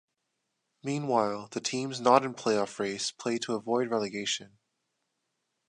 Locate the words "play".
3.11-3.37